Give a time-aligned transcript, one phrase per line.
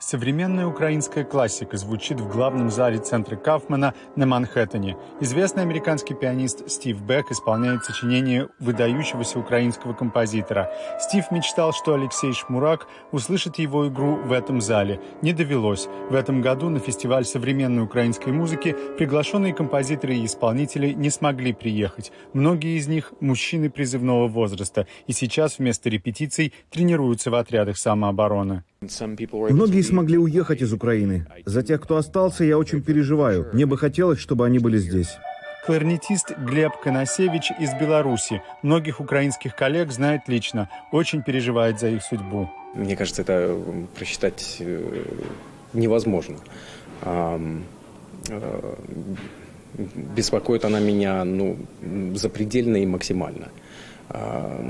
[0.00, 4.96] Современная украинская классика звучит в главном зале центра Кафмана на Манхэттене.
[5.20, 10.70] Известный американский пианист Стив Бек исполняет сочинение выдающегося украинского композитора.
[11.00, 15.00] Стив мечтал, что Алексей Шмурак услышит его игру в этом зале.
[15.20, 15.88] Не довелось.
[16.10, 22.12] В этом году на фестиваль современной украинской музыки приглашенные композиторы и исполнители не смогли приехать.
[22.32, 28.62] Многие из них– мужчины призывного возраста, и сейчас вместо репетиций тренируются в отрядах самообороны.
[28.80, 31.26] Многие смогли уехать из Украины.
[31.44, 33.48] За тех, кто остался, я очень переживаю.
[33.52, 35.16] Мне бы хотелось, чтобы они были здесь.
[35.66, 38.42] Кларнетист Глеб Коносевич из Беларуси.
[38.62, 40.70] Многих украинских коллег знает лично.
[40.92, 42.50] Очень переживает за их судьбу.
[42.74, 43.54] Мне кажется, это
[43.94, 45.04] просчитать э,
[45.74, 46.36] невозможно.
[50.16, 51.56] Беспокоит она меня ну,
[52.14, 53.48] запредельно и максимально.
[54.10, 54.64] А,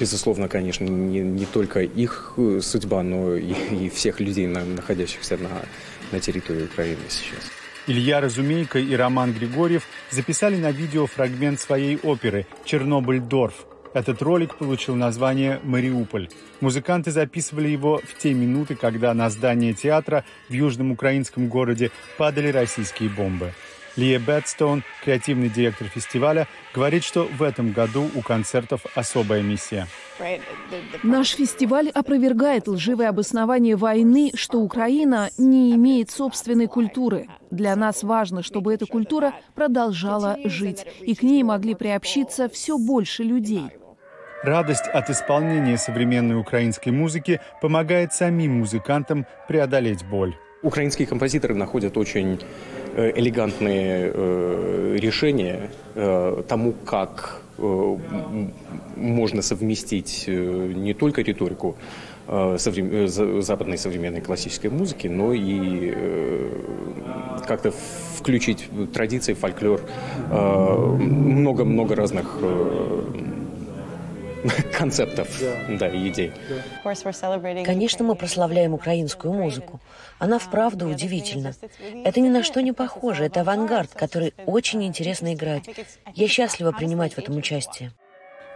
[0.00, 3.52] безусловно, конечно, не, не только их э, судьба, но и,
[3.84, 5.50] и всех людей, находящихся на,
[6.10, 7.44] на территории Украины сейчас.
[7.86, 13.54] Илья Разумейко и Роман Григорьев записали на видео фрагмент своей оперы «Чернобыль-Дорф».
[13.94, 16.28] Этот ролик получил название «Мариуполь».
[16.60, 22.48] Музыканты записывали его в те минуты, когда на здание театра в южном украинском городе падали
[22.48, 23.52] российские бомбы.
[23.96, 29.86] Лия Бэтстоун, креативный директор фестиваля, говорит, что в этом году у концертов особая миссия.
[31.02, 37.28] Наш фестиваль опровергает лживое обоснование войны, что Украина не имеет собственной культуры.
[37.50, 43.22] Для нас важно, чтобы эта культура продолжала жить, и к ней могли приобщиться все больше
[43.22, 43.64] людей.
[44.42, 50.36] Радость от исполнения современной украинской музыки помогает самим музыкантам преодолеть боль.
[50.62, 52.40] Украинские композиторы находят очень
[52.96, 57.42] элегантные э, решения э, тому, как
[58.96, 61.78] можно совместить не только риторику
[62.26, 65.94] западной современной классической музыки, но и
[67.46, 67.72] как-то
[68.18, 69.80] включить традиции, фольклор,
[70.28, 72.36] много-много разных
[74.72, 75.28] концептов,
[75.68, 76.32] да, и идей.
[77.64, 79.80] Конечно, мы прославляем украинскую музыку.
[80.18, 81.54] Она вправду удивительна.
[82.04, 83.24] Это ни на что не похоже.
[83.24, 85.68] Это авангард, который очень интересно играть.
[86.14, 87.92] Я счастлива принимать в этом участие.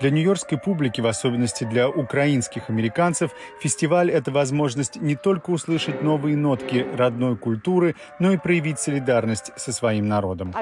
[0.00, 6.36] Для нью-йоркской публики, в особенности для украинских американцев, фестиваль– это возможность не только услышать новые
[6.36, 10.54] нотки родной культуры, но и проявить солидарность со своим народом.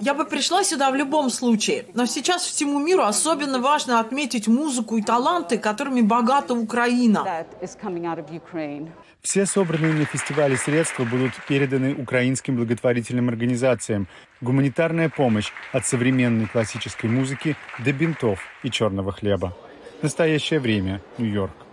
[0.00, 4.96] Я бы пришла сюда в любом случае, но сейчас всему миру особенно важно отметить музыку
[4.96, 7.44] и таланты, которыми богата Украина.
[9.22, 14.06] Все собранные на фестивале средства будут переданы украинским благотворительным организациям.
[14.40, 19.56] Гуманитарная помощь от современной классической музыки до бинтов и черного хлеба.
[20.02, 21.02] Настоящее время.
[21.18, 21.67] Нью-Йорк.